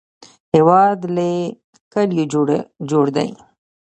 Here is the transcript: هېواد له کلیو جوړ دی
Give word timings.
هېواد 0.55 0.99
له 1.15 1.27
کلیو 1.93 2.25
جوړ 2.89 3.05
دی 3.15 3.29